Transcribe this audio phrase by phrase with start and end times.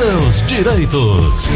[0.00, 1.52] seus direitos.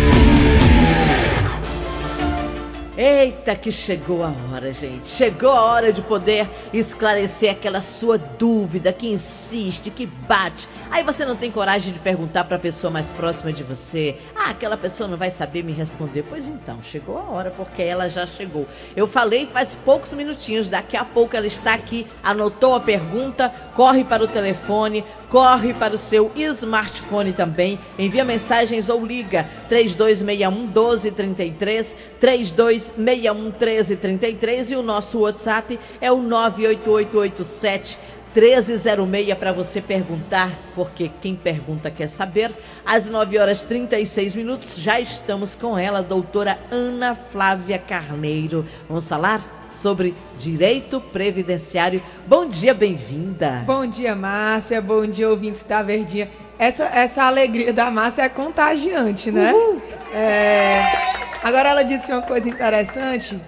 [2.96, 5.08] Eita, que chegou a hora, gente.
[5.08, 10.68] Chegou a hora de poder esclarecer aquela sua dúvida que insiste, que bate.
[10.92, 14.16] Aí você não tem coragem de perguntar para a pessoa mais próxima de você.
[14.32, 16.24] Ah, aquela pessoa não vai saber me responder.
[16.28, 18.64] Pois então, chegou a hora, porque ela já chegou.
[18.94, 24.04] Eu falei faz poucos minutinhos, daqui a pouco ela está aqui, anotou a pergunta, corre
[24.04, 31.96] para o telefone, corre para o seu smartphone também, envia mensagens ou liga 3261 1233,
[32.20, 37.98] 3261 1333 e o nosso WhatsApp é o 98887
[38.34, 42.50] 1306 para você perguntar, porque quem pergunta quer saber.
[42.84, 48.66] Às 9 horas 36 minutos, já estamos com ela, doutora Ana Flávia Carneiro.
[48.88, 52.02] Vamos falar sobre direito previdenciário.
[52.26, 53.62] Bom dia, bem-vinda.
[53.66, 54.82] Bom dia, Márcia.
[54.82, 56.28] Bom dia, ouvintes da Verdinha.
[56.58, 59.52] Essa, essa alegria da Márcia é contagiante, né?
[59.52, 59.80] Uhul.
[60.12, 61.03] É...
[61.44, 63.38] Agora ela disse uma coisa interessante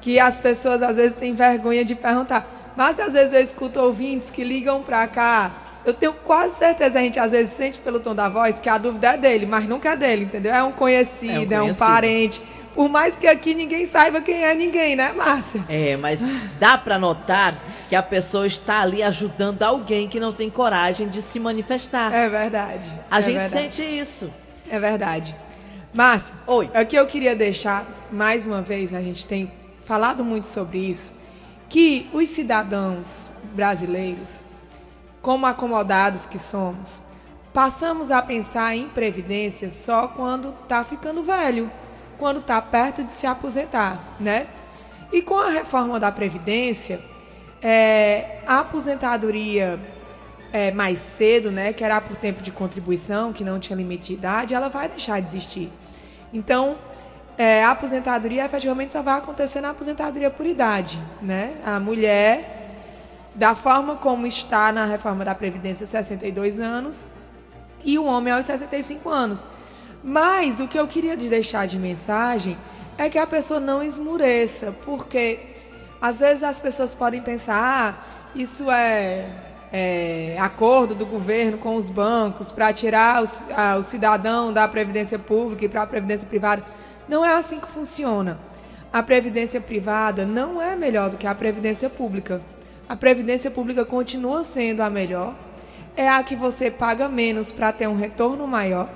[0.00, 2.72] que as pessoas às vezes têm vergonha de perguntar.
[2.74, 5.50] Mas às vezes eu escuto ouvintes que ligam para cá.
[5.84, 8.78] Eu tenho quase certeza, a gente às vezes sente pelo tom da voz que a
[8.78, 10.54] dúvida é dele, mas nunca é dele, entendeu?
[10.54, 11.54] É um conhecido, é um, conhecido.
[11.54, 12.42] É um parente.
[12.72, 15.62] Por mais que aqui ninguém saiba quem é ninguém, né, Márcia?
[15.68, 16.22] É, mas
[16.58, 17.54] dá para notar
[17.86, 22.14] que a pessoa está ali ajudando alguém que não tem coragem de se manifestar.
[22.14, 22.86] É verdade.
[23.10, 23.74] A é gente verdade.
[23.74, 24.32] sente isso.
[24.70, 25.36] É verdade.
[25.94, 26.70] Márcia, Oi.
[26.74, 31.12] o que eu queria deixar, mais uma vez, a gente tem falado muito sobre isso,
[31.68, 34.40] que os cidadãos brasileiros,
[35.20, 37.02] como acomodados que somos,
[37.52, 41.70] passamos a pensar em previdência só quando está ficando velho,
[42.16, 44.46] quando está perto de se aposentar, né?
[45.12, 47.02] E com a reforma da previdência,
[47.60, 49.78] é, a aposentadoria
[50.54, 54.14] é, mais cedo, né, que era por tempo de contribuição, que não tinha limite de
[54.14, 55.70] idade, ela vai deixar de existir.
[56.32, 56.76] Então,
[57.36, 61.00] é, a aposentadoria efetivamente só vai acontecer na aposentadoria por idade.
[61.20, 61.54] Né?
[61.64, 62.70] A mulher,
[63.34, 67.06] da forma como está na reforma da Previdência, 62 anos,
[67.84, 69.44] e o homem aos 65 anos.
[70.02, 72.56] Mas o que eu queria deixar de mensagem
[72.98, 75.38] é que a pessoa não esmureça, porque
[76.00, 78.04] às vezes as pessoas podem pensar, ah,
[78.34, 79.26] isso é,
[79.72, 85.18] é acordo do governo com os bancos para tirar o, a, o cidadão da previdência
[85.18, 86.62] pública e para a previdência privada.
[87.08, 88.38] Não é assim que funciona.
[88.92, 92.42] A previdência privada não é melhor do que a previdência pública.
[92.86, 95.34] A previdência pública continua sendo a melhor.
[95.96, 98.90] É a que você paga menos para ter um retorno maior.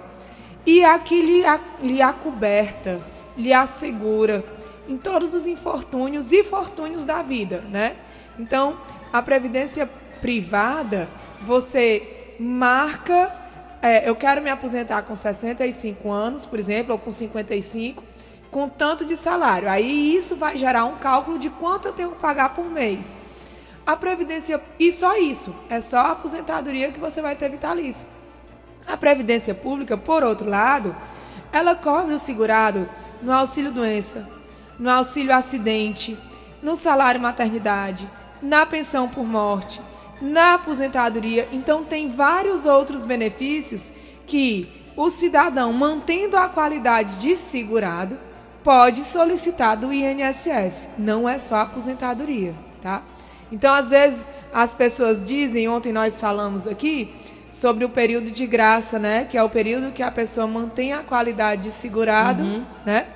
[0.67, 1.43] E a que lhe,
[1.81, 3.01] lhe acoberta,
[3.37, 4.45] lhe assegura
[4.87, 7.97] em todos os infortúnios e fortúnios da vida, né?
[8.39, 8.77] Então,
[9.13, 9.89] a previdência
[10.27, 11.09] privada,
[11.43, 13.33] você marca
[13.81, 18.03] é, eu quero me aposentar com 65 anos, por exemplo, ou com 55,
[18.51, 19.71] com tanto de salário.
[19.71, 23.23] Aí isso vai gerar um cálculo de quanto eu tenho que pagar por mês.
[23.87, 28.09] A previdência, e só isso, é só a aposentadoria que você vai ter vitalício.
[28.85, 30.97] A previdência pública, por outro lado,
[31.53, 32.89] ela cobre o segurado
[33.23, 34.29] no auxílio doença,
[34.77, 36.19] no auxílio acidente,
[36.61, 38.11] no salário maternidade,
[38.43, 39.81] na pensão por morte,
[40.21, 41.49] na aposentadoria.
[41.53, 43.93] Então, tem vários outros benefícios
[44.27, 48.19] que o cidadão, mantendo a qualidade de segurado,
[48.65, 50.91] pode solicitar do INSS.
[50.99, 53.03] Não é só a aposentadoria, tá?
[53.53, 57.15] Então, às vezes, as pessoas dizem, ontem nós falamos aqui,
[57.51, 59.25] sobre o período de graça, né?
[59.25, 62.65] Que é o período que a pessoa mantém a qualidade de segurado, uhum.
[62.85, 63.07] né?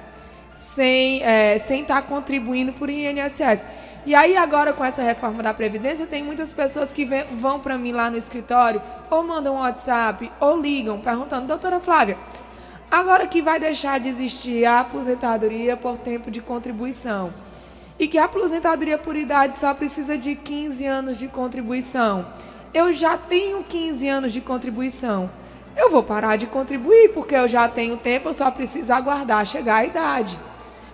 [0.54, 3.64] Sem é, sem estar tá contribuindo por INSS.
[4.06, 7.76] E aí agora com essa reforma da previdência tem muitas pessoas que vem, vão para
[7.76, 8.80] mim lá no escritório
[9.10, 12.16] ou mandam um WhatsApp ou ligam perguntando, doutora Flávia,
[12.90, 17.32] agora que vai deixar de existir a aposentadoria por tempo de contribuição
[17.98, 22.26] e que a aposentadoria por idade só precisa de 15 anos de contribuição.
[22.72, 25.30] Eu já tenho 15 anos de contribuição.
[25.76, 29.76] Eu vou parar de contribuir porque eu já tenho tempo, eu só preciso aguardar chegar
[29.76, 30.38] a idade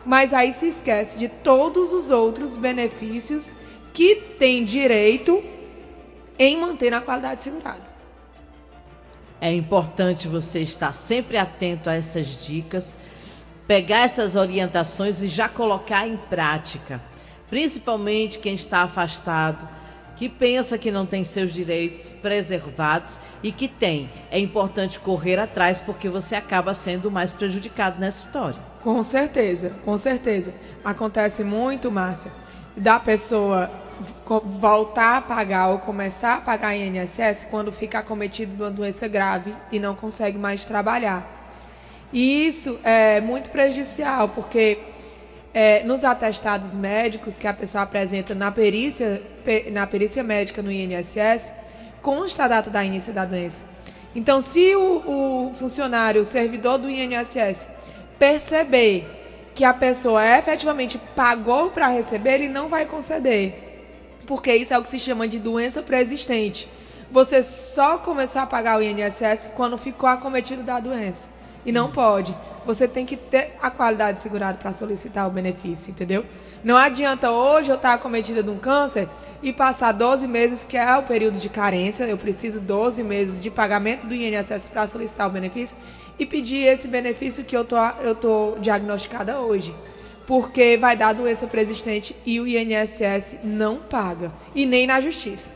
[0.06, 3.52] mas aí se esquece de todos os outros benefícios
[3.92, 5.42] que tem direito
[6.38, 7.96] em manter a qualidade segurada.
[9.40, 13.00] É importante você estar sempre atento a essas dicas,
[13.66, 17.00] pegar essas orientações e já colocar em prática.
[17.50, 19.68] Principalmente quem está afastado,
[20.14, 24.08] que pensa que não tem seus direitos preservados e que tem.
[24.30, 28.75] É importante correr atrás porque você acaba sendo mais prejudicado nessa história.
[28.86, 30.54] Com certeza, com certeza.
[30.84, 32.30] Acontece muito, Márcia,
[32.76, 33.68] da pessoa
[34.44, 39.52] voltar a pagar ou começar a pagar INSS quando fica acometido de uma doença grave
[39.72, 41.50] e não consegue mais trabalhar.
[42.12, 44.78] E isso é muito prejudicial, porque
[45.52, 49.20] é, nos atestados médicos que a pessoa apresenta na perícia,
[49.72, 51.52] na perícia médica no INSS,
[52.00, 53.64] consta a data da início da doença.
[54.14, 57.66] Então, se o, o funcionário, o servidor do INSS,
[58.18, 59.08] perceber
[59.54, 63.66] que a pessoa efetivamente pagou para receber, ele não vai conceder.
[64.26, 66.68] Porque isso é o que se chama de doença pré-existente.
[67.10, 71.28] Você só começou a pagar o INSS quando ficou acometido da doença.
[71.64, 72.36] E não pode.
[72.66, 76.24] Você tem que ter a qualidade segurada para solicitar o benefício, entendeu?
[76.62, 79.08] Não adianta hoje eu estar acometida de um câncer
[79.42, 83.50] e passar 12 meses, que é o período de carência, eu preciso 12 meses de
[83.50, 85.76] pagamento do INSS para solicitar o benefício
[86.18, 89.74] e pedir esse benefício que eu tô, eu tô diagnosticada hoje.
[90.26, 94.32] Porque vai dar doença preexistente e o INSS não paga.
[94.54, 95.54] E nem na justiça.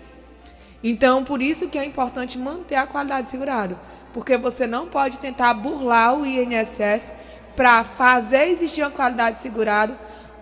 [0.82, 3.76] Então, por isso que é importante manter a qualidade segurada.
[4.12, 7.14] Porque você não pode tentar burlar o INSS
[7.56, 9.98] para fazer existir uma qualidade segurada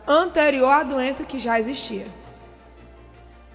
[0.07, 2.07] anterior à doença que já existia.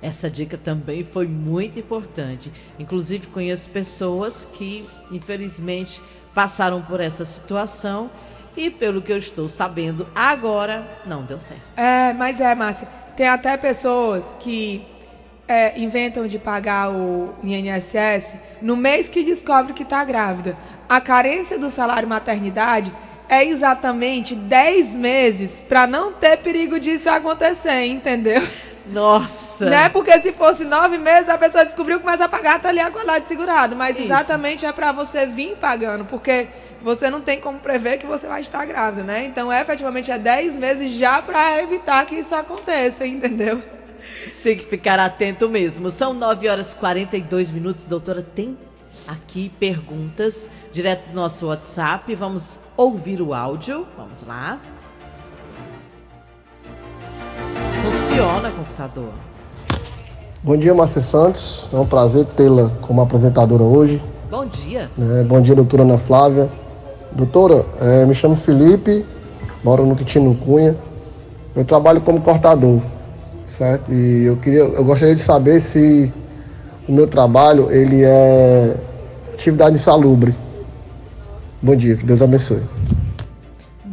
[0.02, 2.52] Essa dica também foi muito importante.
[2.78, 6.02] Inclusive, conheço pessoas que, infelizmente,
[6.34, 8.10] passaram por essa situação
[8.56, 11.72] e, pelo que eu estou sabendo agora, não deu certo.
[11.76, 12.88] É, mas é, Márcia.
[13.16, 14.86] Tem até pessoas que
[15.48, 20.58] é, inventam de pagar o INSS no mês que descobre que está grávida.
[20.90, 22.92] A carência do salário maternidade
[23.30, 28.42] é exatamente 10 meses para não ter perigo disso acontecer, entendeu?
[28.86, 29.70] Nossa!
[29.70, 29.90] Né?
[29.90, 32.92] Porque se fosse nove meses, a pessoa descobriu que começa a pagar, tá ali a
[32.92, 33.76] qualidade segurado.
[33.76, 34.06] Mas Isso.
[34.06, 36.48] exatamente é para você vir pagando, porque
[36.82, 39.24] você não tem como prever que você vai estar grávida, né?
[39.26, 43.64] Então, é, efetivamente, é dez meses já para evitar que isso aconteça, entendeu?
[44.44, 45.90] Tem que ficar atento mesmo.
[45.90, 47.86] São 9 horas e 42 minutos.
[47.86, 48.58] Doutora, tem
[49.08, 52.14] aqui perguntas direto do nosso WhatsApp.
[52.16, 53.88] Vamos ouvir o áudio.
[53.98, 54.60] Vamos lá.
[58.14, 59.10] Funciona computador.
[60.44, 61.66] Bom dia, Márcia Santos.
[61.74, 64.02] É um prazer tê-la como apresentadora hoje.
[64.30, 64.90] Bom dia.
[65.00, 66.48] É, bom dia, doutora Ana Flávia.
[67.12, 69.04] Doutora, é, me chamo Felipe,
[69.64, 70.76] moro no Quitino Cunha.
[71.56, 72.82] Eu trabalho como cortador
[73.46, 73.92] certo?
[73.92, 76.12] E eu queria, eu gostaria de saber se
[76.88, 78.76] o meu trabalho ele é
[79.34, 80.36] atividade insalubre.
[81.62, 82.62] Bom dia, que Deus abençoe.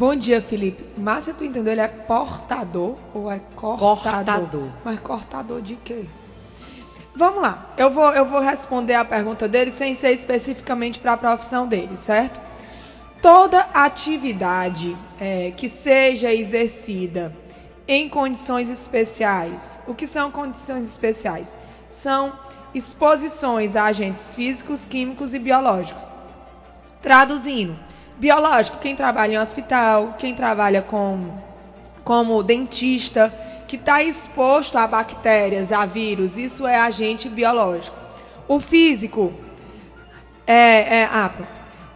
[0.00, 0.82] Bom dia, Felipe.
[0.99, 1.75] Márcia, tu entendeu?
[1.75, 3.99] Ele é portador ou é cortador?
[3.99, 4.69] Cortador.
[4.82, 6.06] Mas cortador de quê?
[7.14, 7.70] Vamos lá.
[7.76, 11.99] Eu vou, eu vou responder a pergunta dele sem ser especificamente para a profissão dele,
[11.99, 12.41] certo?
[13.20, 17.37] Toda atividade é, que seja exercida
[17.87, 19.82] em condições especiais.
[19.87, 21.55] O que são condições especiais?
[21.91, 22.32] São
[22.75, 26.11] exposições a agentes físicos, químicos e biológicos.
[27.03, 27.76] Traduzindo,
[28.20, 31.32] biológico, quem trabalha em hospital, quem trabalha com,
[32.05, 33.34] como dentista,
[33.67, 37.96] que está exposto a bactérias, a vírus, isso é agente biológico.
[38.46, 39.32] O físico
[40.46, 41.31] é, é ah.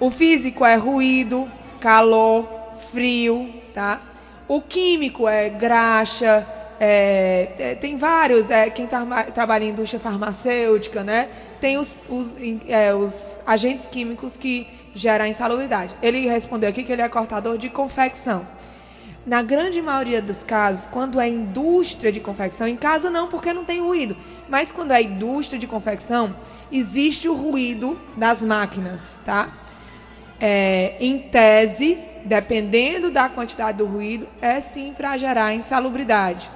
[0.00, 1.48] O físico é ruído,
[1.78, 2.48] calor,
[2.90, 4.00] frio, tá?
[4.48, 6.46] O químico é graxa,
[6.80, 9.04] é, é, tem vários, é, quem tá,
[9.34, 11.28] trabalha em indústria farmacêutica, né?
[11.60, 12.34] Tem os, os,
[12.66, 15.94] é, os agentes químicos que geram insalubridade.
[16.00, 18.46] Ele respondeu aqui que ele é cortador de confecção.
[19.26, 23.64] Na grande maioria dos casos, quando é indústria de confecção, em casa não, porque não
[23.64, 24.14] tem ruído,
[24.50, 26.36] mas quando é indústria de confecção,
[26.70, 29.48] existe o ruído das máquinas, tá?
[30.38, 36.50] É, em tese, dependendo da quantidade do ruído, é sim para gerar insalubridade.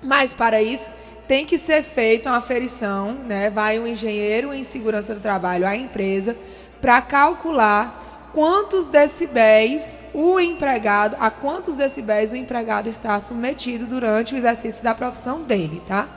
[0.00, 0.92] Mas para isso
[1.26, 3.50] tem que ser feita uma aferição, né?
[3.50, 6.36] Vai um engenheiro em segurança do trabalho à empresa
[6.80, 14.38] para calcular quantos decibéis o empregado, a quantos decibéis o empregado está submetido durante o
[14.38, 16.08] exercício da profissão dele, tá?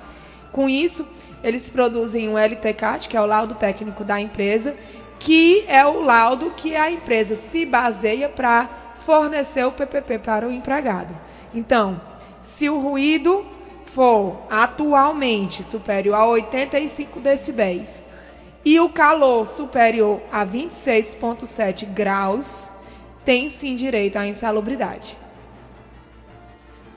[0.51, 1.07] Com isso,
[1.43, 4.75] eles produzem um LTCAT, que é o laudo técnico da empresa,
[5.19, 8.69] que é o laudo que a empresa se baseia para
[9.05, 11.15] fornecer o PPP para o empregado.
[11.53, 11.99] Então,
[12.41, 13.45] se o ruído
[13.85, 18.03] for atualmente superior a 85 decibéis
[18.65, 22.71] e o calor superior a 26,7 graus,
[23.25, 25.17] tem sim direito à insalubridade.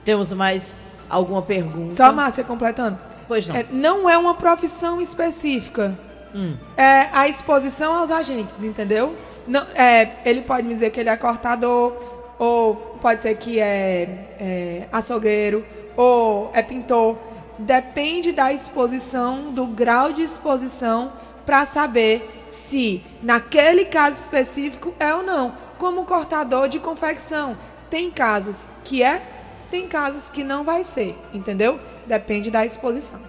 [0.03, 1.93] Temos mais alguma pergunta?
[1.93, 2.97] Só Márcia completando.
[3.27, 3.55] Pois não.
[3.55, 5.97] É, não é uma profissão específica.
[6.33, 6.55] Hum.
[6.75, 9.15] É a exposição aos agentes, entendeu?
[9.45, 11.93] Não, é, ele pode me dizer que ele é cortador,
[12.39, 17.17] ou pode ser que é, é açougueiro, ou é pintor.
[17.57, 21.11] depende da exposição, do grau de exposição,
[21.47, 25.55] para saber se naquele caso específico é ou não.
[25.77, 27.57] Como cortador de confecção.
[27.89, 29.25] Tem casos que é,
[29.71, 31.79] tem casos que não vai ser, entendeu?
[32.05, 33.21] Depende da exposição.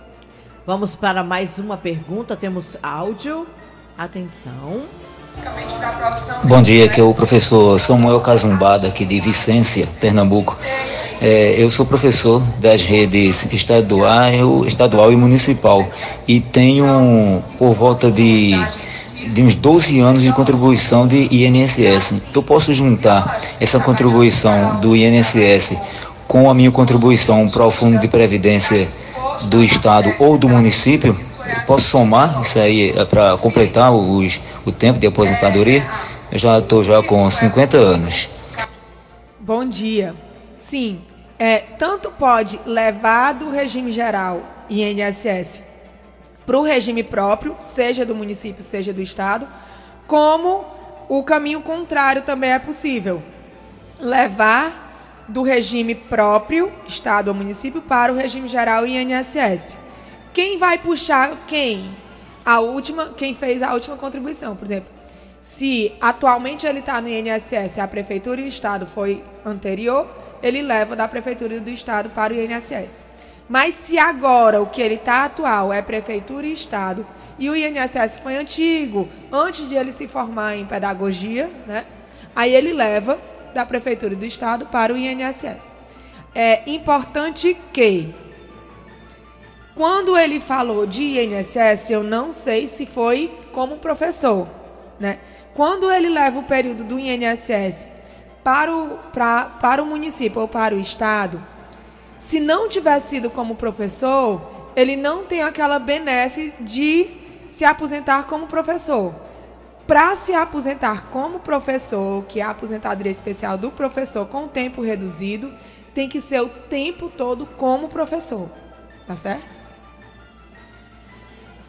[0.66, 2.36] Vamos para mais uma pergunta.
[2.36, 3.46] Temos áudio.
[3.96, 4.82] Atenção.
[6.44, 10.56] Bom dia, aqui é o professor Samuel Cazumbada, aqui de Vicência, Pernambuco.
[11.20, 15.84] É, eu sou professor das redes estadual, estadual e municipal
[16.26, 18.52] e tenho por volta de,
[19.32, 22.34] de uns 12 anos de contribuição de INSS.
[22.34, 25.76] Eu posso juntar essa contribuição do INSS
[26.26, 28.86] com a minha contribuição para o Fundo de Previdência
[29.46, 31.16] do Estado ou do município?
[31.66, 35.86] Posso somar isso aí é para completar os, o tempo de aposentadoria?
[36.30, 38.28] Eu já estou já com 50 anos.
[39.40, 40.14] Bom dia.
[40.54, 41.00] Sim,
[41.38, 45.62] é, tanto pode levar do regime geral INSS
[46.48, 49.46] para o regime próprio, seja do município, seja do estado,
[50.06, 50.64] como
[51.06, 53.22] o caminho contrário também é possível.
[54.00, 59.76] Levar do regime próprio, estado ou município, para o regime geral INSS.
[60.38, 61.96] Quem vai puxar quem?
[62.44, 64.88] A última, quem fez a última contribuição, por exemplo.
[65.40, 70.08] Se atualmente ele está no INSS, a prefeitura e o estado foi anterior,
[70.40, 73.04] ele leva da prefeitura e do estado para o INSS.
[73.48, 77.04] Mas se agora o que ele está atual é prefeitura e estado
[77.36, 81.84] e o INSS foi antigo, antes de ele se formar em pedagogia, né?
[82.36, 83.18] Aí ele leva
[83.52, 85.72] da prefeitura e do estado para o INSS.
[86.32, 88.14] É importante que
[89.78, 94.48] quando ele falou de INSS, eu não sei se foi como professor,
[94.98, 95.20] né?
[95.54, 97.86] Quando ele leva o período do INSS
[98.42, 101.40] para o, pra, para o município ou para o estado,
[102.18, 104.42] se não tiver sido como professor,
[104.74, 107.06] ele não tem aquela benesse de
[107.46, 109.14] se aposentar como professor.
[109.86, 115.54] Para se aposentar como professor, que é a aposentadoria especial do professor com tempo reduzido,
[115.94, 118.50] tem que ser o tempo todo como professor.
[119.06, 119.57] Tá certo?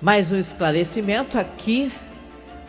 [0.01, 1.91] Mais um esclarecimento aqui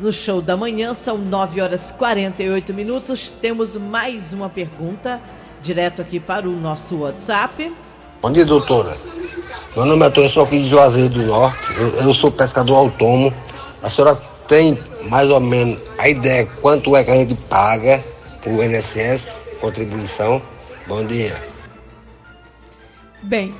[0.00, 3.30] no show da manhã, são 9 horas 48 minutos.
[3.30, 5.20] Temos mais uma pergunta
[5.62, 7.72] direto aqui para o nosso WhatsApp.
[8.20, 8.92] Bom dia, doutora.
[9.76, 11.68] Meu nome é Antônio, eu sou aqui de Juazeiro do Norte.
[11.78, 13.32] Eu, eu sou pescador autônomo.
[13.84, 14.16] A senhora
[14.48, 14.76] tem
[15.08, 18.02] mais ou menos a ideia quanto é que a gente paga
[18.42, 20.42] por INSS, contribuição?
[20.88, 21.40] Bom dia.
[23.22, 23.54] Bem,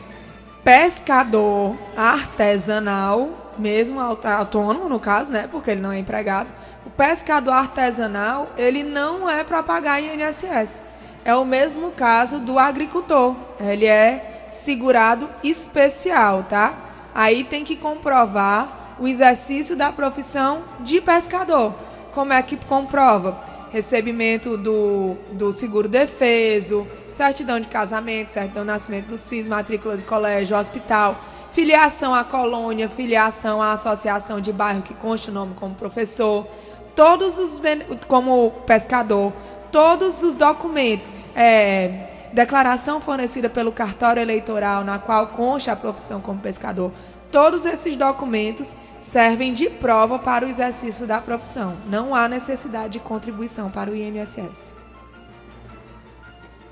[0.64, 6.48] pescador artesanal mesmo autônomo no caso, né, porque ele não é empregado,
[6.84, 10.82] o pescador artesanal, ele não é para pagar INSS.
[11.24, 13.36] É o mesmo caso do agricultor.
[13.60, 16.74] Ele é segurado especial, tá?
[17.14, 21.74] Aí tem que comprovar o exercício da profissão de pescador.
[22.12, 23.38] Como é que comprova?
[23.70, 30.02] Recebimento do, do seguro defeso, certidão de casamento, certidão de nascimento dos filhos, matrícula de
[30.02, 31.14] colégio, hospital
[31.52, 36.46] filiação à colônia, filiação à associação de bairro que consta o nome como professor,
[36.94, 37.60] todos os
[38.06, 39.32] como pescador,
[39.70, 46.40] todos os documentos, é, declaração fornecida pelo cartório eleitoral na qual consta a profissão como
[46.40, 46.92] pescador,
[47.30, 51.76] todos esses documentos servem de prova para o exercício da profissão.
[51.88, 54.79] Não há necessidade de contribuição para o INSS.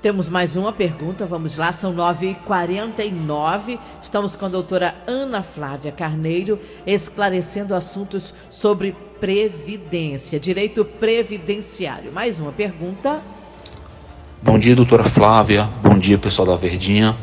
[0.01, 3.77] Temos mais uma pergunta, vamos lá, são 9h49.
[4.01, 12.13] Estamos com a doutora Ana Flávia Carneiro, esclarecendo assuntos sobre previdência, direito previdenciário.
[12.13, 13.21] Mais uma pergunta.
[14.41, 15.69] Bom dia, doutora Flávia.
[15.83, 17.13] Bom dia, pessoal da Verdinha.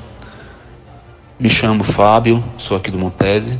[1.41, 3.59] Me chamo Fábio, sou aqui do Montese.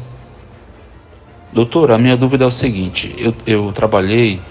[1.55, 4.43] Doutora, a minha dúvida é o seguinte: eu, eu trabalhei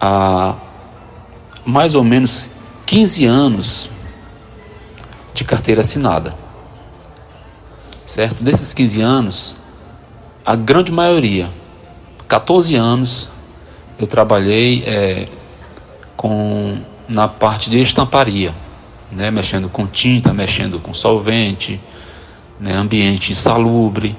[0.00, 0.54] há
[1.66, 2.56] mais ou menos
[2.88, 3.90] 15 anos
[5.34, 6.34] de carteira assinada.
[8.06, 8.42] Certo?
[8.42, 9.56] Desses 15 anos,
[10.42, 11.50] a grande maioria,
[12.26, 13.28] 14 anos,
[13.98, 15.28] eu trabalhei é,
[16.16, 18.54] com na parte de estamparia,
[19.12, 21.78] né, mexendo com tinta, mexendo com solvente,
[22.58, 24.16] né, ambiente insalubre.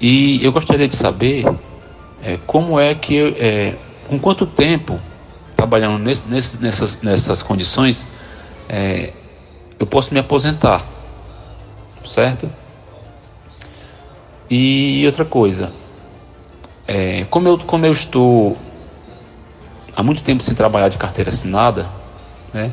[0.00, 1.44] E eu gostaria de saber
[2.22, 3.76] é, como é que, é,
[4.06, 5.00] com quanto tempo
[5.60, 8.06] trabalhando nesse, nesse, nessas, nessas condições,
[8.66, 9.12] é,
[9.78, 10.82] eu posso me aposentar,
[12.02, 12.50] certo?
[14.48, 15.70] E outra coisa,
[16.88, 18.56] é, como, eu, como eu estou
[19.94, 21.86] há muito tempo sem trabalhar de carteira assinada,
[22.54, 22.72] né,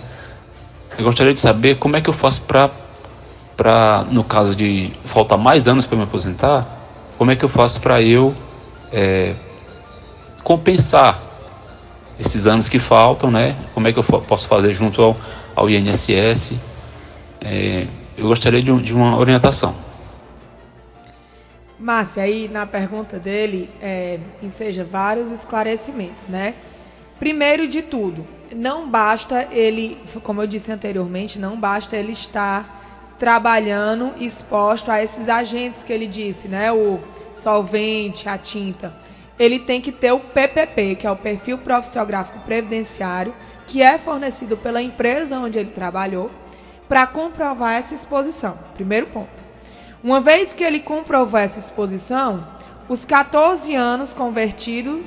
[0.98, 5.68] eu gostaria de saber como é que eu faço para no caso de faltar mais
[5.68, 6.66] anos para me aposentar,
[7.18, 8.34] como é que eu faço para eu
[8.94, 9.36] é,
[10.42, 11.27] compensar
[12.20, 13.56] esses anos que faltam, né?
[13.74, 15.18] Como é que eu posso fazer junto ao,
[15.56, 16.60] ao INSS?
[17.42, 19.76] É, eu gostaria de, de, uma orientação.
[21.80, 26.56] Márcia, aí na pergunta dele, é, enseja vários esclarecimentos, né?
[27.20, 32.76] Primeiro de tudo, não basta ele, como eu disse anteriormente, não basta ele estar
[33.20, 36.72] trabalhando exposto a esses agentes que ele disse, né?
[36.72, 37.00] O
[37.32, 38.92] solvente, a tinta
[39.40, 43.34] ele tem que ter o PPP, que é o perfil profissiográfico previdenciário,
[43.66, 46.32] que é fornecido pela empresa onde ele trabalhou,
[46.88, 48.58] para comprovar essa exposição.
[48.74, 49.44] Primeiro ponto.
[50.04, 52.48] Uma vez que ele comprovou essa exposição,
[52.88, 55.04] os 14 anos convertido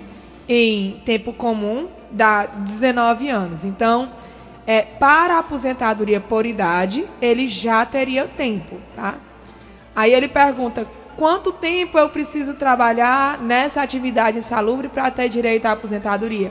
[0.49, 3.65] em tempo comum dá 19 anos.
[3.65, 4.11] Então,
[4.67, 9.15] é, para a aposentadoria por idade, ele já teria tempo, tá?
[9.95, 10.87] Aí ele pergunta
[11.21, 16.51] quanto tempo eu preciso trabalhar nessa atividade insalubre para ter direito à aposentadoria.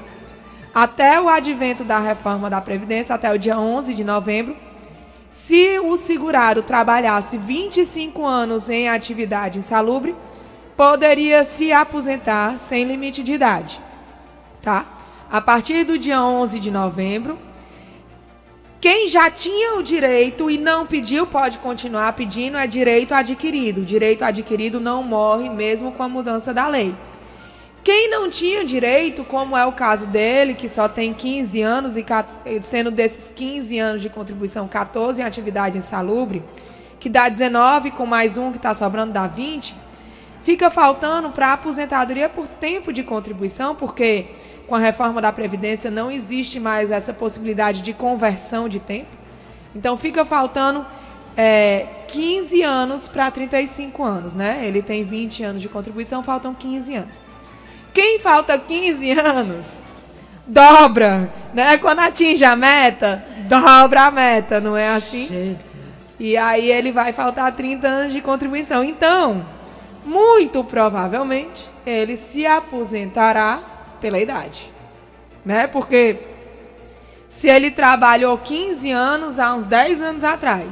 [0.72, 4.56] Até o advento da reforma da Previdência, até o dia 11 de novembro,
[5.28, 10.16] se o segurado trabalhasse 25 anos em atividade insalubre,
[10.78, 13.82] poderia se aposentar sem limite de idade.
[14.62, 14.86] Tá?
[15.32, 17.40] A partir do dia 11 de novembro,
[18.82, 23.84] quem já tinha o direito e não pediu pode continuar pedindo, é direito adquirido.
[23.84, 26.96] Direito adquirido não morre mesmo com a mudança da lei.
[27.84, 32.06] Quem não tinha direito, como é o caso dele, que só tem 15 anos e
[32.62, 36.44] sendo desses 15 anos de contribuição 14 em atividade insalubre,
[37.00, 39.76] que dá 19 com mais um que está sobrando dá 20,
[40.50, 44.26] fica faltando para aposentadoria por tempo de contribuição, porque
[44.66, 49.16] com a reforma da Previdência não existe mais essa possibilidade de conversão de tempo.
[49.76, 50.84] Então fica faltando
[51.38, 54.62] é, 15 anos para 35 anos, né?
[54.64, 57.22] Ele tem 20 anos de contribuição, faltam 15 anos.
[57.94, 59.84] Quem falta 15 anos
[60.48, 61.78] dobra, né?
[61.78, 65.28] Quando atinge a meta, dobra a meta, não é assim?
[65.28, 65.76] Jesus.
[66.20, 68.84] E aí ele vai faltar 30 anos de contribuição.
[68.84, 69.46] Então,
[70.10, 73.60] muito provavelmente, ele se aposentará
[74.02, 74.74] pela idade.
[75.46, 75.68] Né?
[75.68, 76.18] Porque
[77.30, 80.68] se ele trabalhou 15 anos há uns 10 anos atrás,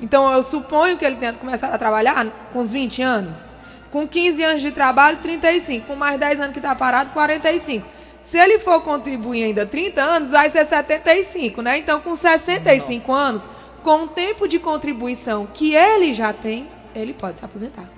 [0.00, 3.48] então eu suponho que ele tenha começado a trabalhar com uns 20 anos.
[3.92, 5.86] Com 15 anos de trabalho, 35.
[5.86, 7.86] Com mais 10 anos que está parado, 45.
[8.20, 11.78] Se ele for contribuir ainda 30 anos, vai ser 75, né?
[11.78, 13.24] Então, com 65 Nossa.
[13.24, 13.48] anos,
[13.84, 17.88] com o tempo de contribuição que ele já tem, ele pode se aposentar.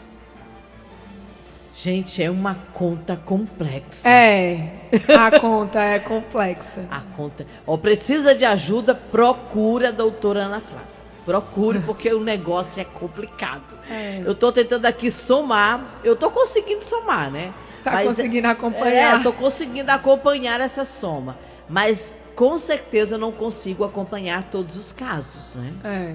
[1.78, 4.08] Gente, é uma conta complexa.
[4.08, 4.80] É,
[5.14, 6.86] a conta é complexa.
[6.90, 7.46] A conta.
[7.66, 10.96] Ó, precisa de ajuda, procura a doutora Ana Flávia.
[11.26, 13.78] Procure, porque o negócio é complicado.
[13.90, 14.22] É.
[14.24, 16.00] Eu estou tentando aqui somar.
[16.02, 17.52] Eu estou conseguindo somar, né?
[17.84, 19.20] Tá Mas, conseguindo acompanhar?
[19.20, 21.36] É, tô conseguindo acompanhar essa soma.
[21.68, 25.72] Mas com certeza eu não consigo acompanhar todos os casos, né?
[25.84, 26.14] É.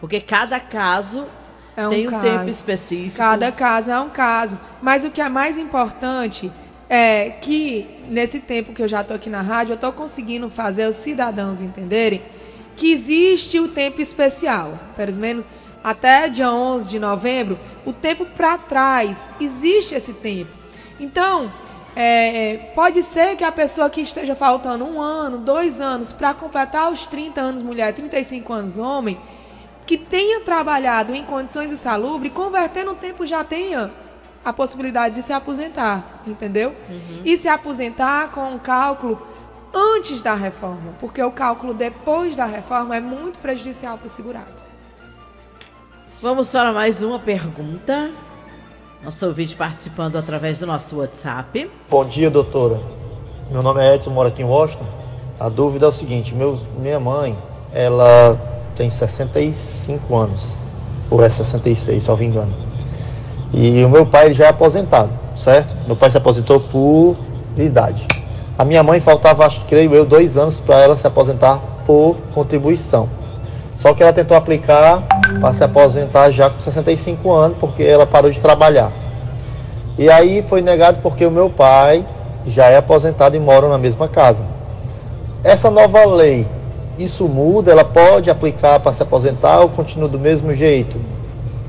[0.00, 1.26] Porque cada caso
[1.76, 2.22] é um Tem um caso.
[2.22, 3.16] tempo específico.
[3.16, 4.58] Cada caso é um caso.
[4.80, 6.52] Mas o que é mais importante
[6.88, 10.86] é que, nesse tempo que eu já estou aqui na rádio, eu estou conseguindo fazer
[10.86, 12.22] os cidadãos entenderem
[12.76, 14.78] que existe o tempo especial.
[14.96, 15.46] Pelo menos
[15.82, 20.50] até dia 11 de novembro, o tempo para trás, existe esse tempo.
[21.00, 21.50] Então,
[21.96, 26.90] é, pode ser que a pessoa que esteja faltando um ano, dois anos, para completar
[26.92, 29.18] os 30 anos mulher, 35 anos homem,
[29.92, 33.90] que tenha trabalhado em condições insalubres, converter no tempo já tenha
[34.42, 36.74] a possibilidade de se aposentar, entendeu?
[36.88, 37.20] Uhum.
[37.26, 39.20] E se aposentar com um cálculo
[39.74, 44.62] antes da reforma, porque o cálculo depois da reforma é muito prejudicial para o segurado.
[46.22, 48.10] Vamos para mais uma pergunta.
[49.04, 51.70] Nosso ouvinte participando através do nosso WhatsApp.
[51.90, 52.80] Bom dia, doutora.
[53.50, 54.86] Meu nome é Edson, moro aqui em Washington.
[55.38, 57.36] A dúvida é o seguinte: meu, minha mãe,
[57.74, 60.56] ela tem 65 anos,
[61.10, 62.52] ou é 66, só me engano.
[63.52, 65.76] E o meu pai já é aposentado, certo?
[65.86, 67.16] Meu pai se aposentou por
[67.56, 68.06] idade.
[68.58, 72.16] A minha mãe faltava, acho que creio eu, dois anos para ela se aposentar por
[72.32, 73.08] contribuição.
[73.76, 75.02] Só que ela tentou aplicar
[75.40, 78.92] para se aposentar já com 65 anos, porque ela parou de trabalhar.
[79.98, 82.06] E aí foi negado porque o meu pai
[82.46, 84.44] já é aposentado e mora na mesma casa.
[85.44, 86.46] Essa nova lei
[86.98, 91.00] isso muda, ela pode aplicar para se aposentar ou continua do mesmo jeito?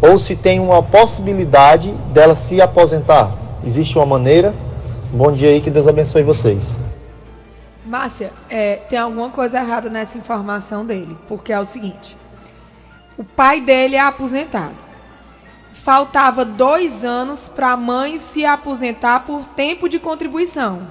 [0.01, 3.31] Ou se tem uma possibilidade dela se aposentar?
[3.65, 4.53] Existe uma maneira?
[5.11, 6.71] Bom dia aí, que Deus abençoe vocês.
[7.85, 12.17] Márcia, é, tem alguma coisa errada nessa informação dele, porque é o seguinte:
[13.17, 14.75] O pai dele é aposentado.
[15.73, 20.81] Faltava dois anos para a mãe se aposentar por tempo de contribuição.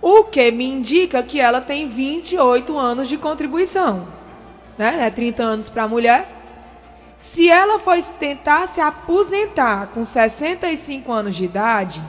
[0.00, 4.06] O que me indica que ela tem 28 anos de contribuição.
[4.76, 5.06] Né?
[5.06, 6.36] É 30 anos para a mulher.
[7.16, 12.00] Se ela fosse tentar se aposentar com 65 anos de idade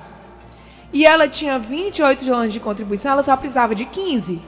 [0.94, 4.40] e ela tinha 28 anos de contribuição, ela só precisava de 15.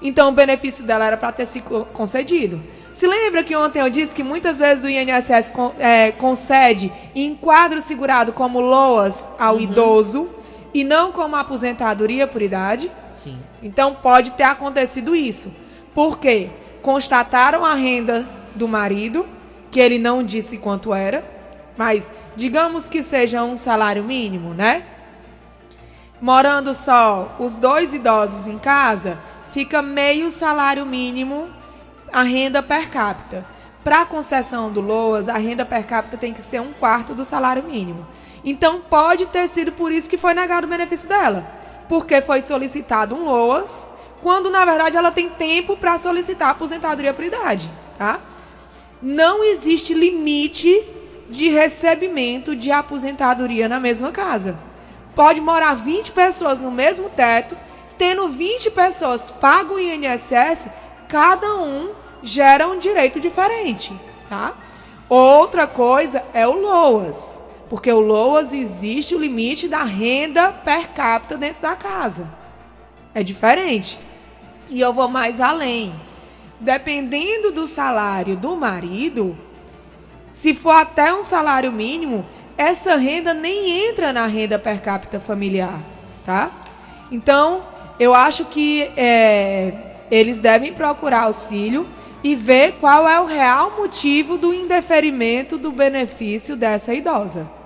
[0.00, 2.62] Então o benefício dela era para ter sido concedido.
[2.92, 7.80] Se lembra que ontem eu disse que muitas vezes o INSS é, concede em quadro
[7.80, 9.60] segurado como LOAS ao uhum.
[9.60, 10.30] idoso
[10.72, 12.90] e não como aposentadoria por idade?
[13.08, 13.38] Sim.
[13.62, 15.54] Então pode ter acontecido isso.
[15.94, 16.50] Por quê?
[16.82, 19.26] Constataram a renda do marido,
[19.70, 21.24] que ele não disse quanto era,
[21.76, 24.84] mas digamos que seja um salário mínimo, né?
[26.20, 29.18] Morando só os dois idosos em casa,
[29.52, 31.48] fica meio salário mínimo
[32.12, 33.46] a renda per capita.
[33.84, 37.24] Para a concessão do LOAS, a renda per capita tem que ser um quarto do
[37.24, 38.06] salário mínimo.
[38.48, 41.46] Então pode ter sido por isso que foi negado o benefício dela,
[41.86, 43.90] porque foi solicitado um LOAS,
[44.22, 48.18] quando na verdade ela tem tempo para solicitar aposentadoria por idade, tá?
[49.02, 50.82] Não existe limite
[51.28, 54.58] de recebimento de aposentadoria na mesma casa.
[55.14, 57.54] Pode morar 20 pessoas no mesmo teto,
[57.98, 60.68] tendo 20 pessoas pago o INSS,
[61.06, 61.90] cada um
[62.22, 63.94] gera um direito diferente,
[64.26, 64.54] tá?
[65.06, 71.36] Outra coisa é o LOAS, porque o LOAS existe o limite da renda per capita
[71.36, 72.30] dentro da casa.
[73.14, 73.98] É diferente.
[74.70, 75.92] E eu vou mais além.
[76.60, 79.36] Dependendo do salário do marido,
[80.32, 82.26] se for até um salário mínimo,
[82.56, 85.80] essa renda nem entra na renda per capita familiar,
[86.24, 86.50] tá?
[87.10, 87.62] Então,
[88.00, 89.72] eu acho que é,
[90.10, 91.86] eles devem procurar auxílio
[92.22, 97.57] e ver qual é o real motivo do indeferimento do benefício dessa idosa.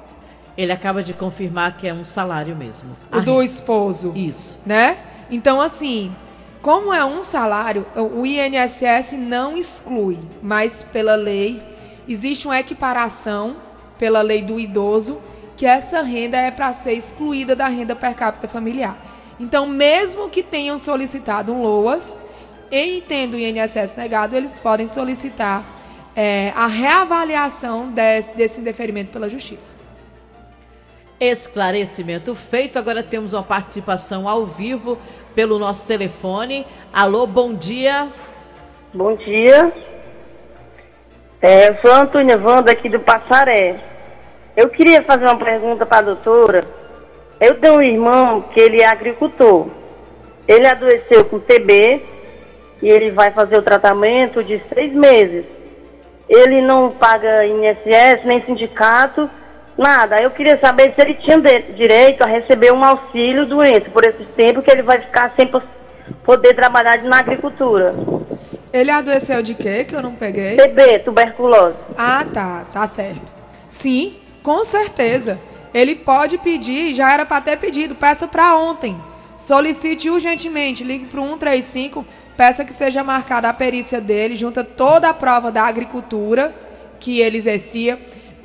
[0.56, 2.96] Ele acaba de confirmar que é um salário mesmo.
[3.10, 4.12] O do esposo.
[4.14, 4.58] Isso.
[4.66, 4.98] Né?
[5.30, 6.14] Então, assim,
[6.60, 11.62] como é um salário, o INSS não exclui, mas pela lei
[12.06, 13.56] existe uma equiparação
[13.98, 15.20] pela lei do idoso
[15.56, 18.96] que essa renda é para ser excluída da renda per capita familiar.
[19.38, 22.18] Então, mesmo que tenham solicitado um LOAS,
[22.70, 25.64] e tendo o INSS negado, eles podem solicitar
[26.16, 29.74] é, a reavaliação desse, desse indeferimento pela Justiça.
[31.24, 32.78] Esclarecimento feito.
[32.78, 34.98] Agora temos uma participação ao vivo
[35.34, 36.66] pelo nosso telefone.
[36.92, 38.08] Alô, bom dia.
[38.92, 39.72] Bom dia.
[41.40, 43.76] É, eu sou Antônia Wanda aqui do Passaré.
[44.56, 46.82] Eu queria fazer uma pergunta para a doutora
[47.42, 49.66] eu tenho um irmão que ele é agricultor.
[50.46, 52.00] Ele adoeceu com TB
[52.80, 55.44] e ele vai fazer o tratamento de seis meses.
[56.28, 59.28] Ele não paga INSS, nem sindicato,
[59.76, 60.16] nada.
[60.22, 61.38] Eu queria saber se ele tinha
[61.74, 65.50] direito a receber um auxílio doença por esse tempo que ele vai ficar sem
[66.24, 67.92] poder trabalhar na agricultura.
[68.72, 70.56] Ele adoeceu de quê que eu não peguei?
[70.56, 71.76] TB, tuberculose.
[71.96, 73.32] Ah, tá, tá certo.
[73.68, 75.38] Sim, com certeza.
[75.74, 78.96] Ele pode pedir, já era para ter pedido, peça para ontem.
[79.36, 82.04] Solicite urgentemente, ligue para o 135,
[82.36, 86.54] peça que seja marcada a perícia dele, junta toda a prova da agricultura
[87.00, 87.98] que ele exercia,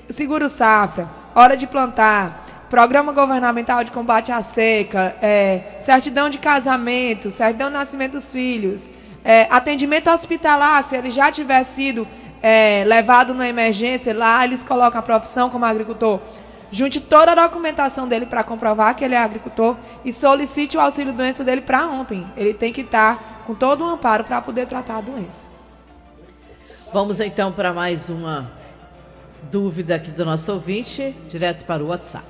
[0.10, 7.30] seguro safra, hora de plantar, programa governamental de combate à seca, é, certidão de casamento,
[7.30, 8.93] certidão de nascimento dos filhos,
[9.24, 12.08] é, atendimento hospitalar, se ele já tiver sido
[12.41, 16.20] é, levado na emergência, lá eles colocam a profissão como agricultor.
[16.70, 21.13] Junte toda a documentação dele para comprovar que ele é agricultor e solicite o auxílio
[21.13, 22.30] doença dele para ontem.
[22.36, 25.48] Ele tem que estar com todo o amparo para poder tratar a doença.
[26.91, 28.57] Vamos então para mais uma
[29.52, 32.26] dúvida aqui do nosso ouvinte, direto para o WhatsApp.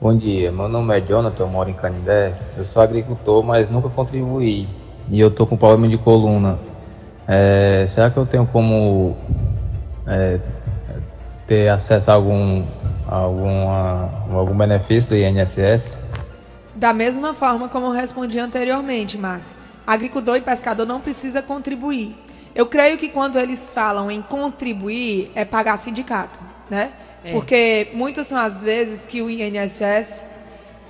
[0.00, 2.34] Bom dia, meu nome é Jonathan, eu moro em Canindé.
[2.56, 4.68] Eu sou agricultor, mas nunca contribuí.
[5.08, 6.58] E eu tô com problema de coluna.
[7.26, 9.16] É, será que eu tenho como
[10.06, 10.38] é,
[11.46, 12.62] ter acesso a algum
[13.06, 15.84] alguma, algum benefício do INSS?
[16.74, 19.56] Da mesma forma como eu respondi anteriormente, Márcia.
[19.86, 22.16] Agricultor e pescador não precisa contribuir.
[22.54, 26.38] Eu creio que quando eles falam em contribuir, é pagar sindicato,
[26.70, 26.92] né?
[27.24, 27.32] É.
[27.32, 30.24] Porque muitas são as vezes que o INSS,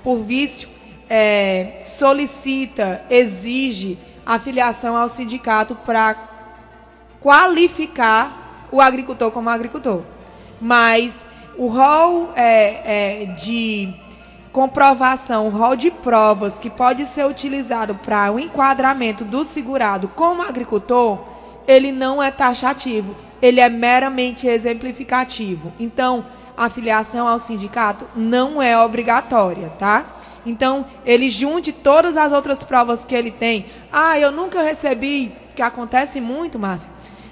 [0.03, 0.69] por vício,
[1.09, 6.15] é, solicita, exige a filiação ao sindicato para
[7.19, 10.03] qualificar o agricultor como agricultor.
[10.59, 11.25] Mas
[11.57, 13.93] o rol é, é, de
[14.51, 20.41] comprovação, o rol de provas que pode ser utilizado para o enquadramento do segurado como
[20.41, 21.34] agricultor,
[21.67, 25.71] ele não é taxativo, ele é meramente exemplificativo.
[25.79, 26.25] Então,
[26.57, 30.15] a filiação ao sindicato não é obrigatória, tá?
[30.45, 33.65] Então, ele junte todas as outras provas que ele tem.
[33.91, 36.89] Ah, eu nunca recebi, que acontece muito, Márcia,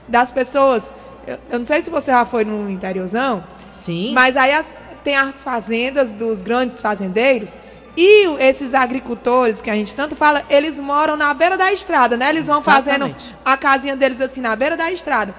[0.07, 0.91] das pessoas.
[1.25, 3.43] Eu, eu, não sei se você já foi no interiorzão.
[3.71, 4.13] Sim.
[4.13, 7.55] Mas aí as, tem as fazendas dos grandes fazendeiros.
[7.95, 12.29] E esses agricultores que a gente tanto fala, eles moram na beira da estrada, né?
[12.29, 13.25] Eles vão Exatamente.
[13.25, 15.35] fazendo a casinha deles assim na beira da estrada.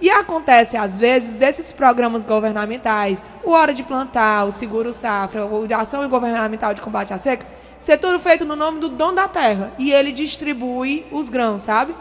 [0.00, 5.64] E acontece, às vezes, desses programas governamentais, o Hora de Plantar, o Seguro Safra, o
[5.64, 7.46] de Ação Governamental de Combate à Seca,
[7.78, 9.72] ser tudo feito no nome do dono da terra.
[9.78, 11.94] E ele distribui os grãos, sabe?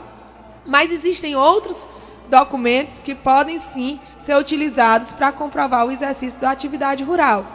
[0.65, 1.87] Mas existem outros
[2.27, 7.45] documentos que podem sim ser utilizados para comprovar o exercício da atividade rural,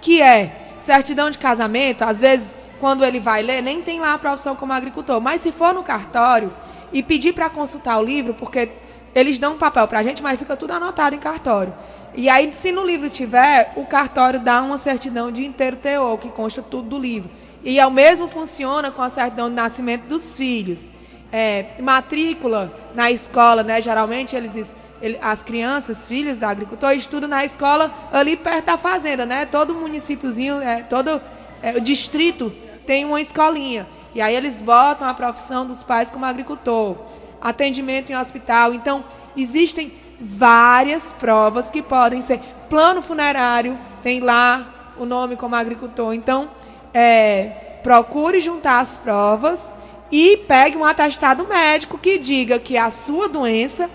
[0.00, 4.18] que é certidão de casamento, às vezes quando ele vai ler, nem tem lá a
[4.18, 6.52] profissão como agricultor, mas se for no cartório
[6.92, 8.70] e pedir para consultar o livro, porque
[9.14, 11.74] eles dão um papel para a gente, mas fica tudo anotado em cartório.
[12.14, 16.28] E aí, se no livro tiver, o cartório dá uma certidão de inteiro teor, que
[16.28, 17.30] consta tudo do livro.
[17.62, 20.90] E é o mesmo funciona com a certidão de nascimento dos filhos.
[21.30, 23.80] É, matrícula na escola, né?
[23.82, 24.74] Geralmente eles,
[25.20, 29.46] as crianças, filhos da agricultor, estudam na escola ali perto da fazenda, né?
[29.46, 31.20] Todo municípiozinho, é, todo
[31.62, 32.52] é, o distrito
[32.86, 33.86] tem uma escolinha.
[34.14, 36.96] E aí eles botam a profissão dos pais como agricultor
[37.40, 38.74] atendimento em hospital.
[38.74, 39.04] Então,
[39.36, 42.40] existem várias provas que podem ser.
[42.68, 46.12] Plano funerário, tem lá o nome como agricultor.
[46.12, 46.50] Então,
[46.92, 49.74] é, procure juntar as provas
[50.10, 53.88] e pegue um atestado médico que diga que a sua doença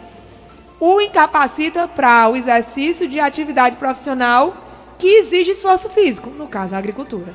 [0.85, 4.53] o incapacita para o exercício de atividade profissional
[4.99, 7.33] que exige esforço físico, no caso a agricultura.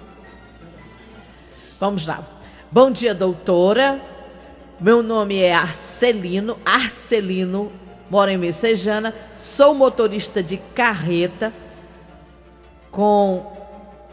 [1.81, 2.29] Vamos lá.
[2.71, 4.03] Bom dia, doutora.
[4.79, 7.73] Meu nome é Arcelino, Arcelino,
[8.11, 11.51] moro em Messejana, sou motorista de carreta
[12.93, 13.51] com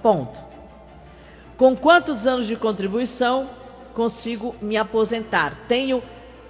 [0.02, 0.42] ponto.
[1.58, 3.50] Com quantos anos de contribuição
[3.94, 5.58] consigo me aposentar?
[5.68, 6.02] Tenho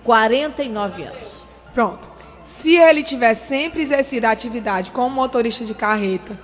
[0.03, 1.47] 49 anos.
[1.73, 2.14] Pronto.
[2.45, 6.39] Se ele tiver sempre exercido a atividade como motorista de carreta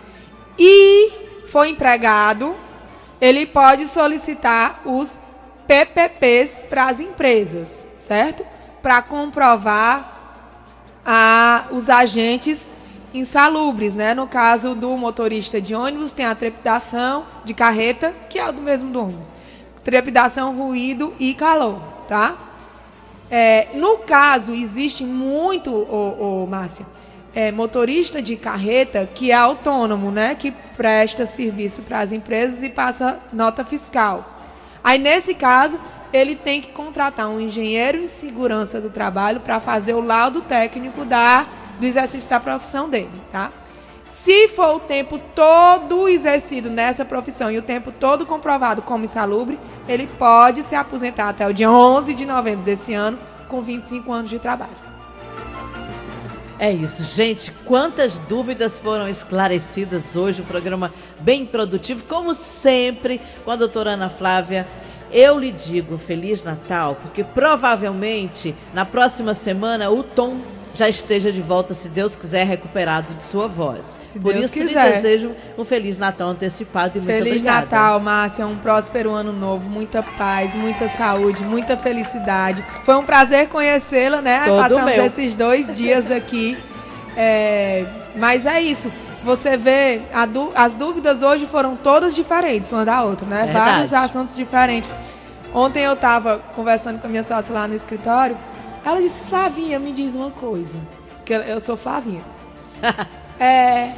[0.58, 1.12] e
[1.48, 2.56] for empregado,
[3.22, 5.22] ele pode solicitar os
[5.68, 8.44] PPPs para as empresas, certo?
[8.82, 10.40] Para comprovar
[11.06, 12.76] a, os agentes
[13.14, 14.16] insalubres, né?
[14.16, 18.92] No caso do motorista de ônibus, tem a trepidação de carreta, que é o mesmo
[18.92, 19.32] do ônibus.
[19.84, 22.51] Trepidação, ruído e calor, tá?
[23.34, 26.86] É, no caso, existe muito, ô, ô, Márcia,
[27.34, 30.36] é, motorista de carreta que é autônomo, né?
[30.36, 34.38] Que presta serviço para as empresas e passa nota fiscal.
[34.84, 35.80] Aí, nesse caso,
[36.12, 41.06] ele tem que contratar um engenheiro em segurança do trabalho para fazer o laudo técnico
[41.06, 41.46] da,
[41.80, 43.50] do exercício da profissão dele, tá?
[44.12, 49.58] Se for o tempo todo exercido nessa profissão e o tempo todo comprovado como insalubre,
[49.88, 54.30] ele pode se aposentar até o dia 11 de novembro desse ano com 25 anos
[54.30, 54.76] de trabalho.
[56.60, 57.54] É isso, gente.
[57.64, 60.42] Quantas dúvidas foram esclarecidas hoje?
[60.42, 64.68] Um programa bem produtivo, como sempre, com a doutora Ana Flávia.
[65.10, 70.42] Eu lhe digo Feliz Natal, porque provavelmente na próxima semana o Tom
[70.74, 74.00] já esteja de volta, se Deus quiser, recuperado de sua voz.
[74.06, 74.88] Se Por Deus isso, quiser.
[74.88, 77.62] lhe desejo um Feliz Natal antecipado e Feliz muito obrigada.
[77.62, 78.48] Natal, Márcia.
[78.48, 79.70] Um próspero ano novo.
[79.70, 82.64] Muita paz, muita saúde, muita felicidade.
[82.84, 84.44] Foi um prazer conhecê-la, né?
[84.46, 85.06] Todo Passamos meu.
[85.06, 86.58] esses dois dias aqui.
[87.18, 87.86] É...
[88.16, 88.92] Mas é isso.
[89.24, 90.02] Você vê,
[90.56, 93.44] as dúvidas hoje foram todas diferentes, uma da outra, né?
[93.44, 93.72] Verdade.
[93.72, 94.90] Vários assuntos diferentes.
[95.54, 98.38] Ontem eu estava conversando com a minha sócia lá no escritório
[98.84, 100.78] ela disse, Flavinha, me diz uma coisa.
[101.26, 102.24] Que eu sou Flavinha.
[103.40, 103.94] é.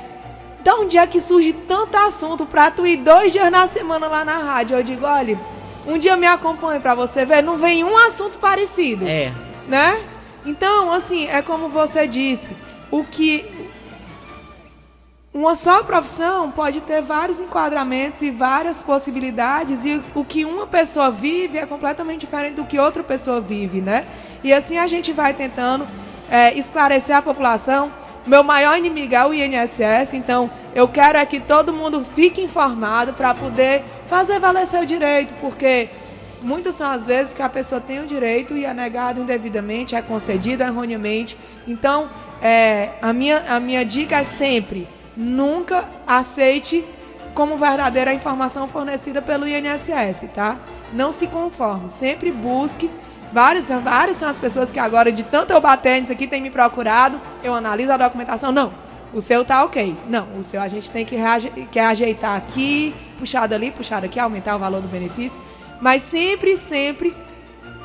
[0.64, 4.24] Da onde é que surge tanto assunto pra tu ir dois dias na semana lá
[4.24, 4.78] na rádio?
[4.78, 5.38] Eu digo, olha,
[5.86, 9.06] um dia me acompanhe pra você ver, não vem um assunto parecido.
[9.06, 9.34] É.
[9.68, 10.02] Né?
[10.46, 12.56] Então, assim, é como você disse,
[12.92, 13.46] o que
[15.34, 21.10] uma só profissão pode ter vários enquadramentos e várias possibilidades e o que uma pessoa
[21.10, 24.06] vive é completamente diferente do que outra pessoa vive, né?
[24.44, 25.88] E assim a gente vai tentando
[26.30, 27.92] é, esclarecer a população.
[28.28, 33.14] Meu maior inimigo é o INSS, então eu quero é que todo mundo fique informado
[33.14, 35.90] para poder fazer valer seu direito, porque
[36.44, 40.02] muitas são as vezes que a pessoa tem o direito e é negado indevidamente, é
[40.02, 41.36] concedido erroneamente.
[41.68, 42.08] Então,
[42.40, 46.86] é, a, minha, a minha dica é sempre nunca aceite
[47.34, 50.58] como verdadeira a informação fornecida pelo INSS, tá?
[50.92, 52.90] Não se conforme, sempre busque
[53.34, 56.52] Várias, várias são as pessoas que agora, de tanto eu bater nisso aqui, têm me
[56.52, 58.52] procurado, eu analiso a documentação.
[58.52, 58.72] Não,
[59.12, 59.98] o seu tá ok.
[60.08, 61.18] Não, o seu a gente tem que,
[61.72, 65.42] que ajeitar aqui, puxar dali, puxar daqui, aumentar o valor do benefício.
[65.82, 67.16] Mas sempre, sempre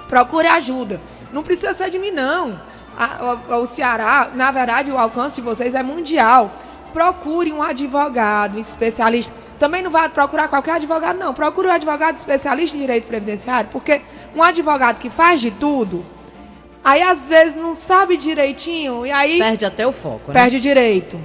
[0.07, 1.01] procure ajuda.
[1.33, 2.61] Não precisa ser de mim, não.
[2.99, 6.53] A, o, o Ceará, na verdade, o alcance de vocês é mundial.
[6.93, 9.35] Procure um advogado, especialista.
[9.59, 11.35] Também não vai procurar qualquer advogado, não.
[11.35, 14.03] Procure um advogado especialista em direito previdenciário, porque
[14.35, 16.05] um advogado que faz de tudo,
[16.85, 19.39] aí às vezes não sabe direitinho e aí.
[19.39, 20.35] Perde até o foco, né?
[20.35, 21.21] Perde direito.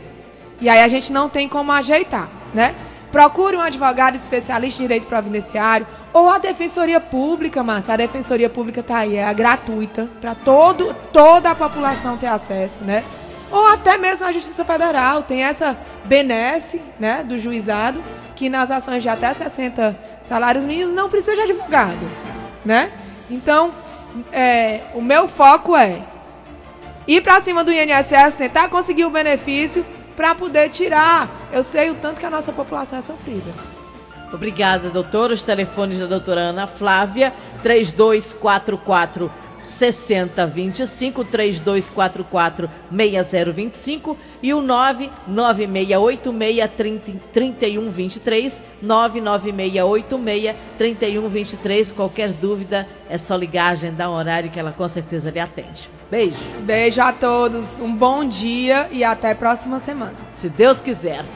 [0.60, 2.76] E aí a gente não tem como ajeitar, né?
[3.12, 7.94] Procure um advogado especialista em direito providenciário ou a Defensoria Pública, Márcia.
[7.94, 13.04] A Defensoria Pública está aí, é gratuita para todo, toda a população ter acesso, né?
[13.54, 18.04] Ou até mesmo a Justiça Federal tem essa benesse, né, do juizado,
[18.36, 22.04] que nas ações de até 60 salários mínimos não precisa de advogado,
[22.66, 22.92] né?
[23.30, 23.72] Então,
[24.32, 26.02] é, o meu foco é
[27.08, 29.86] ir para cima do INSS, tentar conseguir o benefício
[30.16, 31.30] para poder tirar.
[31.52, 33.52] Eu sei o tanto que a nossa população é sofrida.
[34.34, 35.32] Obrigada, doutora.
[35.32, 39.32] Os telefones da doutora Ana Flávia, 3244
[39.64, 46.70] 6025 3244 6025 e o 99686
[47.32, 55.30] 3123 99686 3123 qualquer dúvida é só ligar agendar um horário que ela com certeza
[55.30, 55.90] lhe atende.
[56.10, 56.38] Beijo.
[56.62, 60.16] Beijo a todos um bom dia e até a próxima semana.
[60.32, 61.24] Se Deus quiser